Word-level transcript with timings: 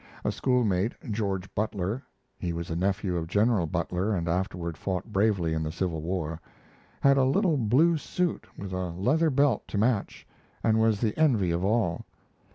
A 0.25 0.31
schoolmate, 0.31 0.95
George 1.11 1.53
Butler 1.53 2.01
(he 2.39 2.53
was 2.53 2.71
a 2.71 2.75
nephew 2.75 3.15
of 3.17 3.27
General 3.27 3.67
Butler 3.67 4.15
and 4.15 4.27
afterward 4.27 4.75
fought 4.75 5.11
bravely 5.13 5.53
in 5.53 5.61
the 5.61 5.71
Civil 5.71 6.01
War), 6.01 6.41
had 7.01 7.17
a 7.17 7.23
little 7.23 7.55
blue 7.55 7.97
suit 7.97 8.47
with 8.57 8.73
a 8.73 8.89
leather 8.89 9.29
belt 9.29 9.67
to 9.67 9.77
match, 9.77 10.25
and 10.63 10.79
was 10.79 11.01
the 11.01 11.15
envy 11.19 11.51
of 11.51 11.63
all. 11.63 12.03